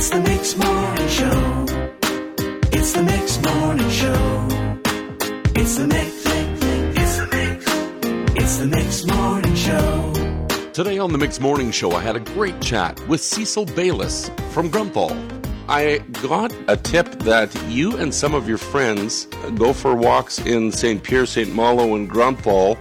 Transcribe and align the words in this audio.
It's 0.00 0.08
the 0.08 0.20
Mix 0.20 0.56
Morning 0.56 1.08
Show. 1.08 1.66
It's 2.72 2.92
the 2.94 3.02
Mix 3.02 3.38
Morning 3.42 3.90
Show. 3.90 4.48
It's 5.54 5.76
the 5.76 5.86
Mix. 5.86 6.24
It's 6.96 7.16
the 7.18 7.28
Mix. 7.30 7.66
It's 8.34 8.56
the 8.56 8.66
Mix 8.66 9.04
Morning 9.04 9.54
Show. 9.54 10.70
Today 10.72 10.98
on 10.98 11.12
the 11.12 11.18
Mix 11.18 11.38
Morning 11.38 11.70
Show, 11.70 11.92
I 11.92 12.00
had 12.00 12.16
a 12.16 12.20
great 12.20 12.62
chat 12.62 12.98
with 13.08 13.20
Cecil 13.20 13.66
Bayless 13.66 14.30
from 14.52 14.70
Grunthal. 14.70 15.14
I 15.68 15.98
got 16.26 16.50
a 16.66 16.78
tip 16.78 17.06
that 17.24 17.54
you 17.68 17.98
and 17.98 18.14
some 18.14 18.34
of 18.34 18.48
your 18.48 18.56
friends 18.56 19.26
go 19.56 19.74
for 19.74 19.94
walks 19.94 20.38
in 20.38 20.72
St. 20.72 21.02
Pierre, 21.02 21.26
St. 21.26 21.52
Malo, 21.52 21.94
and 21.94 22.10
Grunthal 22.10 22.78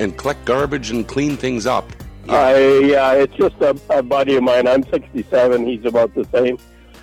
and 0.00 0.18
collect 0.18 0.44
garbage 0.44 0.90
and 0.90 1.08
clean 1.08 1.38
things 1.38 1.66
up. 1.66 1.90
I 2.28 2.80
yeah, 2.84 3.12
it's 3.12 3.34
just 3.36 3.56
a, 3.60 3.78
a 3.90 4.02
buddy 4.02 4.36
of 4.36 4.42
mine. 4.42 4.68
I'm 4.68 4.82
67. 4.82 5.66
He's 5.66 5.84
about 5.86 6.14
the 6.14 6.24
same, 6.24 6.58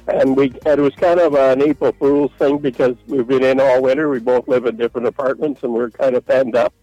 and 0.08 0.38
we 0.38 0.54
it 0.66 0.80
was 0.80 0.94
kind 0.96 1.20
of 1.20 1.34
an 1.34 1.64
April 1.64 1.94
Fool's 1.94 2.32
thing 2.38 2.60
because 2.60 2.96
we've 3.08 3.28
been 3.28 3.44
in 3.44 3.60
all 3.60 3.82
winter. 3.82 4.08
We 4.08 4.20
both 4.20 4.48
live 4.48 4.66
in 4.66 4.78
different 4.78 5.08
apartments, 5.08 5.64
and 5.64 5.74
we're 5.74 5.90
kind 5.90 6.16
of 6.16 6.26
penned 6.28 6.56
up. 6.56 6.74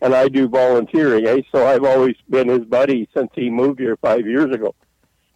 And 0.00 0.14
I 0.14 0.28
do 0.28 0.48
volunteering, 0.48 1.26
eh? 1.26 1.42
So 1.52 1.66
I've 1.66 1.84
always 1.84 2.16
been 2.30 2.48
his 2.48 2.64
buddy 2.64 3.06
since 3.14 3.30
he 3.34 3.50
moved 3.50 3.80
here 3.80 3.98
five 3.98 4.26
years 4.26 4.54
ago. 4.54 4.74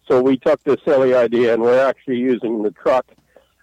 So 0.07 0.19
we 0.19 0.37
took 0.37 0.63
this 0.63 0.77
silly 0.83 1.13
idea, 1.13 1.53
and 1.53 1.61
we're 1.61 1.85
actually 1.85 2.17
using 2.17 2.63
the 2.63 2.71
truck. 2.71 3.05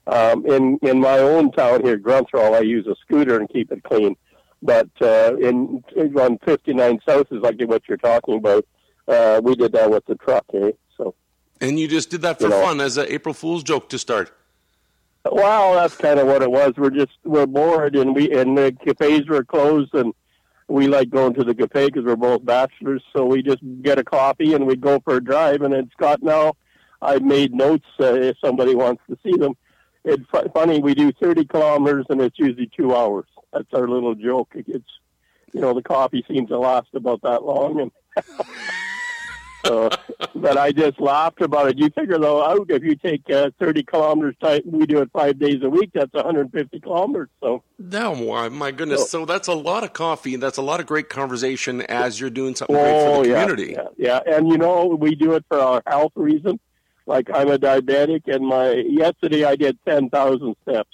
Um, 0.06 0.46
in 0.46 0.78
in 0.82 1.00
my 1.00 1.18
own 1.18 1.50
town 1.50 1.82
here, 1.82 1.98
Grunthal, 1.98 2.54
I 2.54 2.60
use 2.60 2.86
a 2.86 2.94
scooter 3.02 3.40
and 3.40 3.48
keep 3.48 3.72
it 3.72 3.82
clean. 3.82 4.16
But 4.62 4.90
uh, 5.00 5.36
in 5.40 5.82
on 6.16 6.38
59 6.44 7.00
South 7.08 7.26
is 7.32 7.42
like 7.42 7.60
what 7.62 7.82
you're 7.88 7.96
talking 7.98 8.36
about 8.36 8.64
uh, 9.08 9.40
we 9.42 9.54
did 9.54 9.72
that 9.72 9.90
with 9.90 10.04
the 10.06 10.14
truck, 10.16 10.44
eh? 10.54 10.72
So, 10.96 11.14
And 11.60 11.78
you 11.78 11.88
just 11.88 12.10
did 12.10 12.22
that 12.22 12.38
for 12.38 12.44
You 12.44 12.50
know. 12.50 12.62
fun 12.62 12.80
as 12.80 12.96
an 12.96 13.06
April 13.08 13.34
Fool's 13.34 13.62
joke 13.62 13.88
to 13.90 13.98
start. 13.98 14.32
well, 15.30 15.74
that's 15.74 15.96
kind 15.96 16.18
of 16.18 16.26
what 16.26 16.42
it 16.42 16.50
was. 16.50 16.72
We're 16.76 16.90
just 16.90 17.12
we're 17.24 17.46
bored, 17.46 17.94
and 17.96 18.14
we 18.14 18.30
and 18.32 18.58
the 18.58 18.72
cafes 18.84 19.28
were 19.28 19.44
closed, 19.44 19.94
and 19.94 20.12
we 20.68 20.88
like 20.88 21.10
going 21.10 21.34
to 21.34 21.44
the 21.44 21.54
cafe 21.54 21.86
because 21.86 22.04
we're 22.04 22.16
both 22.16 22.44
bachelors. 22.44 23.02
So 23.14 23.24
we 23.24 23.42
just 23.42 23.60
get 23.82 23.98
a 23.98 24.04
coffee 24.04 24.54
and 24.54 24.66
we 24.66 24.74
go 24.76 25.00
for 25.00 25.16
a 25.16 25.24
drive. 25.24 25.62
And 25.62 25.74
it's 25.74 25.94
got 25.98 26.22
now. 26.22 26.54
I 27.00 27.18
made 27.18 27.52
notes 27.52 27.86
uh, 28.00 28.14
if 28.14 28.36
somebody 28.44 28.74
wants 28.76 29.02
to 29.10 29.18
see 29.24 29.36
them. 29.36 29.54
It's 30.04 30.22
fu- 30.30 30.48
funny. 30.54 30.80
We 30.80 30.94
do 30.94 31.12
30 31.12 31.44
kilometers, 31.46 32.06
and 32.08 32.20
it's 32.20 32.38
usually 32.38 32.70
two 32.76 32.94
hours. 32.94 33.26
That's 33.52 33.72
our 33.74 33.88
little 33.88 34.14
joke. 34.14 34.50
It's 34.54 34.88
you 35.52 35.60
know 35.60 35.74
the 35.74 35.82
coffee 35.82 36.24
seems 36.28 36.48
to 36.48 36.58
last 36.58 36.88
about 36.94 37.22
that 37.22 37.44
long, 37.44 37.80
and 37.80 37.90
so, 39.64 39.90
but 40.34 40.56
I 40.56 40.72
just 40.72 41.00
laughed 41.00 41.40
about 41.40 41.68
it. 41.68 41.78
You 41.78 41.88
figure 41.90 42.18
though 42.18 42.42
out 42.44 42.66
if 42.70 42.82
you 42.82 42.96
take 42.96 43.28
uh, 43.30 43.50
30 43.60 43.82
kilometers, 43.84 44.34
type, 44.42 44.64
we 44.66 44.86
do 44.86 44.98
it 45.00 45.10
five 45.12 45.38
days 45.38 45.62
a 45.62 45.68
week. 45.70 45.90
That's 45.94 46.12
150 46.12 46.80
kilometers. 46.80 47.28
So 47.40 47.62
No, 47.78 48.14
my- 48.14 48.48
my 48.48 48.70
goodness. 48.70 49.02
Oh. 49.02 49.06
So 49.06 49.24
that's 49.26 49.48
a 49.48 49.54
lot 49.54 49.84
of 49.84 49.92
coffee 49.92 50.34
and 50.34 50.42
that's 50.42 50.58
a 50.58 50.62
lot 50.62 50.80
of 50.80 50.86
great 50.86 51.08
conversation 51.08 51.82
as 51.82 52.20
you're 52.20 52.30
doing 52.30 52.54
something 52.54 52.74
great 52.76 52.84
for 52.84 53.08
oh 53.16 53.22
the 53.22 53.28
yeah, 53.30 53.40
community. 53.42 53.72
yeah, 53.72 54.20
yeah. 54.26 54.36
And 54.36 54.48
you 54.48 54.58
know 54.58 54.86
we 54.86 55.14
do 55.14 55.34
it 55.34 55.44
for 55.48 55.58
our 55.58 55.82
health 55.86 56.12
reason. 56.16 56.58
Like 57.04 57.28
I'm 57.34 57.48
a 57.48 57.58
diabetic, 57.58 58.32
and 58.32 58.46
my 58.46 58.70
yesterday 58.72 59.44
I 59.44 59.56
did 59.56 59.76
10,000 59.86 60.54
steps. 60.62 60.88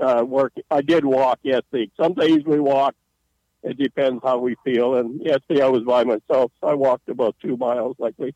Uh, 0.00 0.24
work. 0.26 0.52
I 0.70 0.80
did 0.80 1.04
walk 1.04 1.38
yesterday. 1.42 1.90
Some 2.00 2.14
days 2.14 2.38
we 2.44 2.58
walk. 2.58 2.94
It 3.62 3.78
depends 3.78 4.22
how 4.24 4.38
we 4.38 4.56
feel. 4.64 4.96
And 4.96 5.20
yesterday 5.20 5.62
I 5.62 5.68
was 5.68 5.82
by 5.82 6.04
myself, 6.04 6.52
so 6.60 6.68
I 6.68 6.74
walked 6.74 7.08
about 7.08 7.36
two 7.42 7.56
miles, 7.56 7.96
likely 7.98 8.34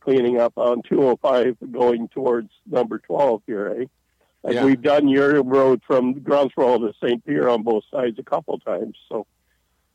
cleaning 0.00 0.38
up 0.38 0.52
on 0.56 0.82
205 0.82 1.56
going 1.72 2.08
towards 2.08 2.50
number 2.70 2.98
12 2.98 3.42
here, 3.46 3.76
eh? 3.80 3.84
Like 4.42 4.54
Yeah. 4.54 4.64
we've 4.66 4.82
done 4.82 5.08
your 5.08 5.42
road 5.42 5.80
from 5.86 6.16
Grunthal 6.16 6.80
to 6.80 6.92
St. 7.02 7.24
Pierre 7.24 7.48
on 7.48 7.62
both 7.62 7.84
sides 7.90 8.18
a 8.18 8.22
couple 8.22 8.58
times. 8.58 8.96
So, 9.08 9.26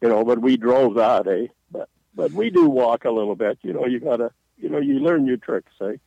you 0.02 0.10
know, 0.10 0.24
but 0.24 0.40
we 0.40 0.58
drove 0.58 0.96
that, 0.96 1.28
eh? 1.28 1.48
But, 1.72 1.90
but 2.16 2.32
we 2.32 2.50
do 2.50 2.68
walk 2.68 3.06
a 3.06 3.12
little 3.12 3.36
bit. 3.36 3.60
You 3.62 3.74
know, 3.74 3.86
you 3.86 4.00
gotta, 4.00 4.32
you 4.58 4.70
know, 4.70 4.80
you 4.80 5.00
learn 5.00 5.28
your 5.28 5.38
tricks, 5.38 5.74
eh? 5.82 5.98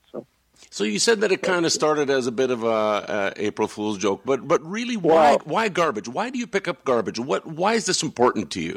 So, 0.71 0.85
you 0.85 0.99
said 0.99 1.21
that 1.21 1.33
it 1.33 1.43
kind 1.43 1.67
of 1.67 1.73
started 1.73 2.09
as 2.09 2.27
a 2.27 2.33
bit 2.33 2.51
of 2.51 2.63
a, 2.63 2.67
a 2.67 3.33
April 3.37 3.69
Fool's 3.69 3.99
joke, 3.99 4.23
but 4.25 4.47
but 4.49 4.65
really, 4.65 4.97
why 4.97 5.33
Well- 5.33 5.43
why 5.45 5.69
garbage? 5.69 6.09
Why 6.09 6.31
do 6.31 6.39
you 6.39 6.47
pick 6.47 6.67
up 6.69 6.85
garbage? 6.85 7.19
What 7.19 7.47
why 7.47 7.75
is 7.75 7.87
this 7.87 8.03
important 8.03 8.51
to 8.53 8.61
you? 8.61 8.77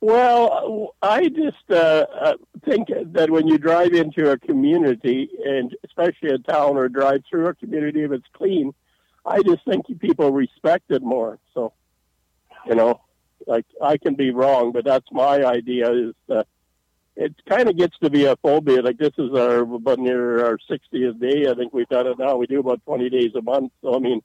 Well, 0.00 0.94
I 1.02 1.28
just 1.28 1.70
uh, 1.70 2.06
uh, 2.20 2.34
think 2.64 2.86
that 2.88 3.30
when 3.30 3.48
you 3.48 3.58
drive 3.58 3.92
into 3.94 4.30
a 4.30 4.38
community, 4.38 5.28
and 5.44 5.74
especially 5.84 6.30
a 6.30 6.38
town 6.38 6.76
or 6.76 6.88
drive 6.88 7.24
through 7.28 7.48
a 7.48 7.54
community, 7.54 8.04
if 8.04 8.12
it's 8.12 8.26
clean, 8.32 8.74
I 9.26 9.42
just 9.42 9.64
think 9.64 9.86
people 9.98 10.30
respect 10.30 10.90
it 10.90 11.02
more. 11.02 11.40
So, 11.52 11.72
you 12.66 12.76
know, 12.76 13.00
like 13.48 13.66
I 13.82 13.96
can 13.96 14.14
be 14.14 14.30
wrong, 14.30 14.70
but 14.70 14.84
that's 14.84 15.06
my 15.10 15.44
idea. 15.44 15.90
Is 15.90 16.14
uh, 16.30 16.44
it 17.18 17.34
kind 17.46 17.68
of 17.68 17.76
gets 17.76 17.98
to 17.98 18.08
be 18.08 18.24
a 18.24 18.36
phobia? 18.36 18.80
Like 18.80 18.96
this 18.96 19.12
is 19.18 19.32
our 19.34 19.58
about 19.60 19.98
near 19.98 20.44
our 20.46 20.58
60th 20.70 21.20
day. 21.20 21.50
I 21.50 21.54
think 21.54 21.74
we've 21.74 21.88
done 21.88 22.06
it 22.06 22.18
now. 22.18 22.36
We 22.36 22.46
do 22.46 22.60
about 22.60 22.82
20 22.86 23.10
days 23.10 23.32
a 23.36 23.42
month. 23.42 23.72
So 23.82 23.94
I 23.94 23.98
mean, 23.98 24.22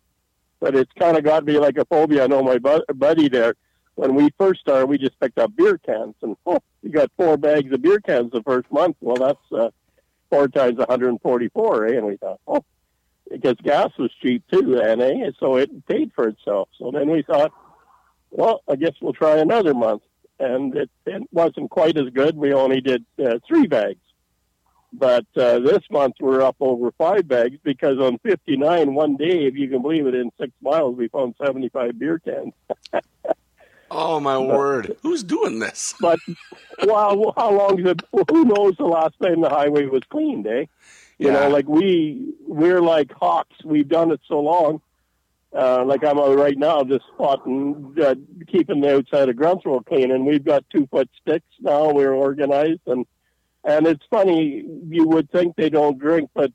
but 0.60 0.76
it's 0.76 0.92
kind 0.98 1.18
of 1.18 1.24
got 1.24 1.42
to 1.42 1.46
be 1.46 1.60
like 1.60 1.78
a 1.78 1.86
phobia. 1.86 2.24
I 2.24 2.28
know 2.28 2.42
my 2.42 2.60
bu- 2.60 2.86
buddy 2.94 3.28
there 3.28 3.56
when 3.96 4.16
we 4.16 4.30
first 4.38 4.62
started, 4.62 4.88
we 4.88 4.98
just 4.98 5.20
picked 5.20 5.38
up 5.38 5.56
beer 5.56 5.78
cans, 5.78 6.16
and 6.22 6.36
oh, 6.46 6.60
we 6.82 6.90
got 6.90 7.12
four 7.18 7.38
bags 7.38 7.72
of 7.72 7.82
beer 7.82 8.00
cans 8.00 8.32
the 8.32 8.42
first 8.44 8.72
month. 8.72 8.98
Well, 9.02 9.18
that's 9.18 9.52
uh, 9.52 9.70
four 10.30 10.48
times 10.48 10.78
144, 10.78 11.88
eh? 11.88 11.98
And 11.98 12.08
we 12.08 12.18
thought, 12.18 12.40
oh, 12.48 12.64
because 13.30 13.56
gas 13.64 13.92
was 14.00 14.12
cheap 14.22 14.44
too, 14.52 14.76
then, 14.76 15.02
eh? 15.02 15.26
And 15.26 15.36
so 15.40 15.58
it 15.58 15.86
paid 15.88 16.12
for 16.16 16.28
itself. 16.28 16.70
So 16.80 16.92
then 16.92 17.10
we 17.10 17.22
thought, 17.22 17.52
well, 18.32 18.62
I 18.68 18.76
guess 18.76 18.94
we'll 19.00 19.14
try 19.14 19.38
another 19.38 19.74
month, 19.74 20.02
and 20.44 20.76
it, 20.76 20.90
it 21.06 21.24
wasn't 21.32 21.70
quite 21.70 21.98
as 21.98 22.10
good. 22.14 22.36
We 22.36 22.54
only 22.54 22.82
did 22.82 23.06
uh, 23.24 23.40
three 23.48 23.68
bags. 23.68 24.00
But 24.96 25.26
uh, 25.36 25.60
this 25.60 25.82
month 25.90 26.16
we're 26.20 26.42
up 26.44 26.56
over 26.60 26.92
five 27.00 27.28
bags 27.28 27.58
because 27.64 27.98
on 28.00 28.20
59 28.20 28.94
one 28.94 29.18
day, 29.18 29.46
if 29.48 29.56
you 29.56 29.68
can 29.68 29.82
believe 29.82 30.06
it, 30.06 30.14
in 30.14 30.30
six 30.40 30.52
miles 30.62 30.96
we 30.96 31.08
found 31.08 31.36
75 31.44 31.98
beer 31.98 32.20
cans. 32.20 32.54
Oh 33.96 34.20
my 34.20 34.40
word! 34.40 34.98
Who's 35.04 35.24
doing 35.24 35.60
this? 35.60 35.94
But 36.00 36.20
wow, 36.84 37.34
how 37.38 37.52
long 37.52 37.80
is 37.80 37.92
it? 37.92 38.02
Who 38.32 38.46
knows 38.46 38.74
the 38.78 38.86
last 38.86 39.14
time 39.22 39.42
the 39.42 39.50
highway 39.50 39.86
was 39.86 40.02
cleaned, 40.10 40.48
eh? 40.48 40.66
You 41.20 41.28
Yeah. 41.28 41.32
know, 41.32 41.50
like 41.50 41.68
we 41.68 42.34
we're 42.48 42.82
like 42.82 43.12
hawks. 43.14 43.56
We've 43.64 43.88
done 43.88 44.12
it 44.12 44.22
so 44.28 44.40
long. 44.40 44.82
Uh, 45.56 45.84
like 45.86 46.04
I'm 46.04 46.18
uh, 46.18 46.34
right 46.34 46.58
now, 46.58 46.84
just 46.84 47.06
spotting, 47.14 47.96
uh, 48.04 48.16
keeping 48.48 48.82
the 48.82 48.96
outside 48.96 49.30
of 49.30 49.36
Grunthal 49.36 49.86
clean, 49.86 50.12
and 50.12 50.26
we've 50.26 50.44
got 50.44 50.66
two 50.72 50.88
foot 50.88 51.10
sticks 51.22 51.46
now. 51.60 51.92
We're 51.92 52.14
organized, 52.14 52.82
and 52.88 53.06
and 53.64 53.86
it's 53.86 54.04
funny. 54.10 54.66
You 54.90 55.08
would 55.08 55.30
think 55.32 55.56
they 55.56 55.70
don't 55.70 56.00
drink, 56.00 56.32
but 56.34 56.52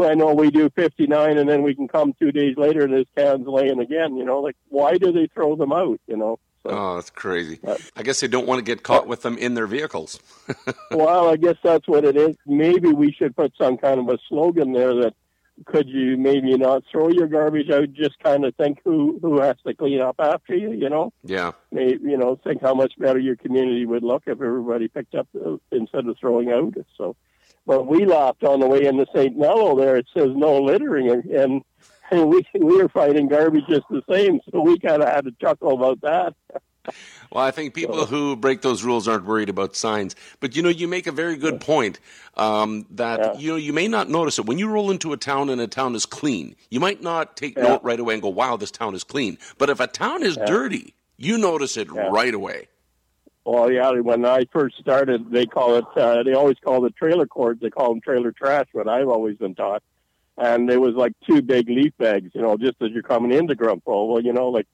I 0.00 0.14
know 0.14 0.34
we 0.34 0.50
do 0.50 0.70
59, 0.70 1.38
and 1.38 1.48
then 1.48 1.62
we 1.62 1.74
can 1.74 1.88
come 1.88 2.12
two 2.18 2.32
days 2.32 2.56
later 2.56 2.84
and 2.84 2.92
there's 2.92 3.06
cans 3.16 3.46
laying 3.46 3.80
again. 3.80 4.16
You 4.16 4.24
know, 4.24 4.40
like 4.40 4.56
why 4.68 4.98
do 4.98 5.12
they 5.12 5.28
throw 5.32 5.56
them 5.56 5.72
out? 5.72 6.00
You 6.06 6.16
know. 6.16 6.38
So. 6.64 6.70
Oh, 6.70 6.94
that's 6.96 7.10
crazy. 7.10 7.60
Uh, 7.64 7.76
I 7.94 8.02
guess 8.02 8.18
they 8.18 8.26
don't 8.26 8.46
want 8.46 8.58
to 8.58 8.64
get 8.64 8.82
caught 8.82 9.06
with 9.06 9.22
them 9.22 9.38
in 9.38 9.54
their 9.54 9.68
vehicles. 9.68 10.18
well, 10.90 11.28
I 11.28 11.36
guess 11.36 11.54
that's 11.62 11.86
what 11.86 12.04
it 12.04 12.16
is. 12.16 12.34
Maybe 12.44 12.88
we 12.88 13.12
should 13.12 13.36
put 13.36 13.52
some 13.56 13.76
kind 13.76 14.00
of 14.00 14.08
a 14.08 14.18
slogan 14.28 14.72
there 14.72 14.92
that 14.96 15.14
could 15.64 15.88
you 15.88 16.16
maybe 16.16 16.56
not 16.56 16.84
throw 16.90 17.08
your 17.08 17.26
garbage 17.26 17.70
out, 17.70 17.92
just 17.92 18.18
kind 18.22 18.44
of 18.44 18.54
think 18.56 18.80
who 18.84 19.18
who 19.22 19.40
has 19.40 19.56
to 19.66 19.74
clean 19.74 20.00
up 20.00 20.16
after 20.18 20.54
you, 20.54 20.72
you 20.72 20.88
know? 20.90 21.12
Yeah. 21.24 21.52
Maybe, 21.72 22.10
you 22.10 22.18
know, 22.18 22.38
think 22.44 22.60
how 22.60 22.74
much 22.74 22.92
better 22.98 23.18
your 23.18 23.36
community 23.36 23.86
would 23.86 24.02
look 24.02 24.24
if 24.26 24.40
everybody 24.40 24.88
picked 24.88 25.14
up 25.14 25.28
uh, 25.34 25.56
instead 25.72 26.06
of 26.06 26.18
throwing 26.18 26.50
out. 26.50 26.74
So, 26.98 27.16
but 27.66 27.86
we 27.86 28.04
laughed 28.04 28.44
on 28.44 28.60
the 28.60 28.66
way 28.66 28.84
into 28.84 29.06
St. 29.14 29.36
Malo 29.36 29.76
there. 29.76 29.96
It 29.96 30.06
says 30.16 30.30
no 30.34 30.60
littering, 30.60 31.10
and, 31.10 31.24
and 31.24 31.62
and 32.10 32.28
we 32.28 32.46
we 32.54 32.76
were 32.76 32.88
finding 32.88 33.28
garbage 33.28 33.64
just 33.68 33.86
the 33.90 34.02
same. 34.10 34.40
So 34.52 34.60
we 34.60 34.78
kind 34.78 35.02
of 35.02 35.08
had 35.08 35.24
to 35.24 35.32
chuckle 35.40 35.72
about 35.72 36.00
that. 36.02 36.34
Well, 37.32 37.44
I 37.44 37.50
think 37.50 37.74
people 37.74 38.06
who 38.06 38.36
break 38.36 38.62
those 38.62 38.84
rules 38.84 39.08
aren't 39.08 39.24
worried 39.24 39.48
about 39.48 39.74
signs. 39.76 40.14
But 40.40 40.54
you 40.54 40.62
know, 40.62 40.68
you 40.68 40.86
make 40.88 41.06
a 41.06 41.12
very 41.12 41.36
good 41.36 41.60
point 41.60 41.98
um, 42.36 42.86
that 42.90 43.18
Yeah. 43.18 43.38
you 43.40 43.50
know 43.50 43.56
you 43.56 43.72
may 43.72 43.88
not 43.88 44.08
notice 44.08 44.38
it 44.38 44.46
when 44.46 44.58
you 44.58 44.68
roll 44.68 44.90
into 44.90 45.12
a 45.12 45.16
town 45.16 45.48
and 45.50 45.60
a 45.60 45.66
town 45.66 45.94
is 45.94 46.06
clean. 46.06 46.54
You 46.70 46.80
might 46.80 47.02
not 47.02 47.36
take 47.36 47.56
Yeah. 47.56 47.64
note 47.64 47.82
right 47.82 47.98
away 47.98 48.14
and 48.14 48.22
go, 48.22 48.28
"Wow, 48.28 48.56
this 48.56 48.70
town 48.70 48.94
is 48.94 49.04
clean." 49.04 49.38
But 49.58 49.70
if 49.70 49.80
a 49.80 49.86
town 49.86 50.22
is 50.22 50.36
dirty, 50.36 50.94
you 51.16 51.36
notice 51.38 51.76
it 51.76 51.88
Yeah. 51.92 52.08
right 52.10 52.32
away. 52.34 52.68
Well, 53.44 53.70
yeah, 53.70 53.90
when 54.00 54.24
I 54.24 54.44
first 54.52 54.76
started, 54.78 55.30
they 55.30 55.46
call 55.46 55.76
it, 55.76 55.84
uh, 55.96 56.24
they 56.24 56.32
always 56.34 56.56
call 56.58 56.80
the 56.80 56.90
trailer 56.90 57.26
cords. 57.26 57.60
They 57.60 57.70
call 57.70 57.90
them 57.90 58.00
trailer 58.00 58.32
trash, 58.32 58.66
what 58.72 58.88
I've 58.88 59.08
always 59.08 59.36
been 59.36 59.54
taught. 59.54 59.82
And 60.36 60.68
it 60.68 60.80
was 60.80 60.94
like 60.96 61.12
two 61.28 61.42
big 61.42 61.68
leaf 61.68 61.92
bags, 61.96 62.32
you 62.34 62.42
know, 62.42 62.56
just 62.56 62.82
as 62.82 62.90
you're 62.90 63.02
coming 63.04 63.32
into 63.32 63.54
Grumpo. 63.54 64.08
Well, 64.08 64.20
you 64.20 64.32
know, 64.32 64.48
like, 64.48 64.66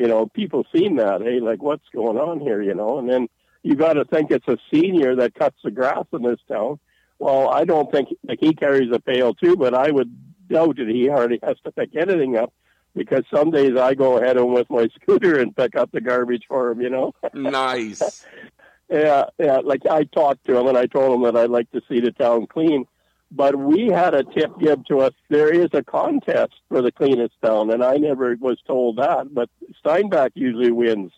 you 0.00 0.08
know, 0.08 0.26
people 0.26 0.64
seen 0.74 0.96
that. 0.96 1.20
Hey, 1.20 1.40
like, 1.40 1.62
what's 1.62 1.84
going 1.94 2.16
on 2.16 2.40
here, 2.40 2.62
you 2.62 2.74
know? 2.74 2.98
And 2.98 3.08
then 3.08 3.28
you 3.62 3.74
got 3.74 3.94
to 3.94 4.06
think 4.06 4.30
it's 4.30 4.48
a 4.48 4.56
senior 4.72 5.14
that 5.16 5.34
cuts 5.34 5.58
the 5.62 5.70
grass 5.70 6.06
in 6.14 6.22
this 6.22 6.40
town. 6.48 6.80
Well, 7.18 7.50
I 7.50 7.64
don't 7.64 7.92
think, 7.92 8.08
like, 8.26 8.38
he 8.40 8.54
carries 8.54 8.90
a 8.94 8.98
pail 8.98 9.34
too, 9.34 9.56
but 9.56 9.74
I 9.74 9.90
would 9.90 10.10
doubt 10.48 10.78
that 10.78 10.88
he 10.88 11.06
hardly 11.06 11.38
has 11.42 11.58
to 11.64 11.72
pick 11.72 11.94
anything 11.94 12.38
up 12.38 12.50
because 12.94 13.24
some 13.32 13.50
days 13.50 13.76
I 13.76 13.92
go 13.92 14.16
ahead 14.16 14.38
and 14.38 14.54
with 14.54 14.70
my 14.70 14.88
scooter 15.02 15.38
and 15.38 15.54
pick 15.54 15.76
up 15.76 15.92
the 15.92 16.00
garbage 16.00 16.44
for 16.48 16.70
him. 16.70 16.80
You 16.80 16.88
know. 16.88 17.14
nice. 17.34 18.24
yeah, 18.88 19.24
yeah. 19.38 19.58
Like 19.62 19.82
I 19.84 20.04
talked 20.04 20.46
to 20.46 20.56
him 20.56 20.66
and 20.66 20.78
I 20.78 20.86
told 20.86 21.14
him 21.14 21.22
that 21.24 21.36
I'd 21.36 21.50
like 21.50 21.70
to 21.72 21.82
see 21.90 22.00
the 22.00 22.12
town 22.12 22.46
clean. 22.46 22.86
But 23.32 23.54
we 23.54 23.86
had 23.86 24.14
a 24.14 24.24
tip 24.24 24.58
given 24.58 24.84
to 24.88 25.00
us. 25.00 25.12
There 25.28 25.54
is 25.54 25.68
a 25.72 25.84
contest 25.84 26.54
for 26.68 26.82
the 26.82 26.90
cleanest 26.90 27.34
town, 27.44 27.70
and 27.70 27.84
I 27.84 27.96
never 27.96 28.34
was 28.40 28.58
told 28.66 28.96
that. 28.96 29.32
But 29.32 29.48
Steinbach 29.80 30.32
usually 30.34 30.70
wins. 30.70 31.12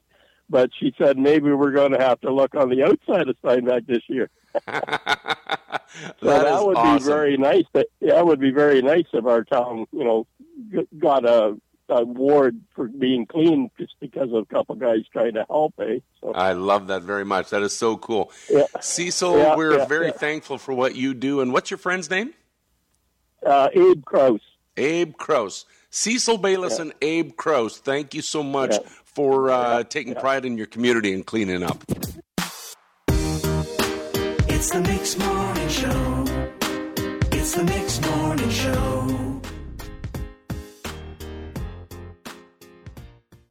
But 0.50 0.70
she 0.79 0.93
said 0.99 1.19
maybe 1.19 1.53
we're 1.53 1.70
going 1.73 1.93
to 1.93 1.99
have 2.00 2.20
to 2.23 2.32
look 2.32 2.55
on 2.55 2.69
the 2.70 2.82
outside 2.85 3.29
of 3.29 3.37
Steinbach 3.38 3.87
this 3.87 4.03
year. 4.09 4.29
that, 4.67 5.38
So 6.20 6.26
that 6.26 6.64
would 6.64 6.76
awesome. 6.76 6.99
be 6.99 7.05
very 7.05 7.37
nice. 7.37 7.64
That, 7.75 7.87
that 8.00 8.26
would 8.26 8.41
be 8.41 8.50
very 8.50 8.82
nice 8.82 9.06
if 9.12 9.25
our 9.26 9.44
town, 9.44 9.87
you 9.93 10.05
know, 10.05 10.26
got 10.99 11.25
a, 11.25 11.56
award 11.88 12.59
for 12.75 12.88
being 12.88 13.26
clean 13.26 13.70
just 13.79 13.94
because 14.00 14.29
of 14.32 14.37
a 14.37 14.44
couple 14.47 14.75
guys 14.76 15.00
trying 15.12 15.35
to 15.35 15.44
help. 15.49 15.75
Eh? 15.79 15.99
So 16.20 16.32
I 16.32 16.53
love 16.53 16.87
that 16.87 17.03
very 17.03 17.25
much. 17.25 17.50
That 17.50 17.62
is 17.62 17.76
so 17.76 17.97
cool. 17.99 18.32
yeah, 18.50 18.64
Cecil, 18.81 19.37
Yeah, 19.38 19.56
we're 19.56 19.76
yeah, 19.79 19.85
very 19.85 20.11
thankful 20.11 20.56
for 20.59 20.73
what 20.73 20.94
you 20.97 21.12
do. 21.12 21.41
And 21.41 21.53
what's 21.53 21.70
your 21.70 21.79
friend's 21.79 22.09
name? 22.09 22.32
uh, 23.44 23.69
Abe 23.75 24.05
Kraus. 24.05 24.41
Abe 24.76 25.16
Kraus. 25.16 25.64
Cecil 25.90 26.38
Bayless 26.38 26.78
and 26.78 26.92
Abe 27.02 27.36
Kraus, 27.36 27.78
thank 27.78 28.14
you 28.14 28.22
so 28.22 28.42
much 28.42 28.70
Yeah. 28.72 28.78
for 29.04 29.50
uh, 29.50 29.84
taking 29.84 30.14
pride 30.14 30.44
in 30.46 30.56
your 30.56 30.66
community 30.66 31.12
and 31.12 31.26
cleaning 31.26 31.62
up. 31.62 31.84
It's 34.48 34.70
the 34.70 34.80
Mix 34.80 35.19
Morning 35.19 35.69
Show. 35.69 36.24
It's 37.36 37.54
the 37.54 37.64
Mix 37.64 38.00
Morning 38.00 38.50
Show. 38.50 39.31